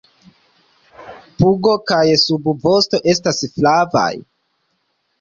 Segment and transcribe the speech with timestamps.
[1.43, 4.11] Pugo kaj subvosto estas flavaj.